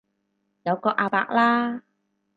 [0.63, 1.83] 有個阿伯啦